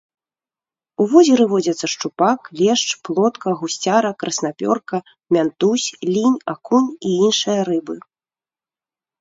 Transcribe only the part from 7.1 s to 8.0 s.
і іншыя рыбы.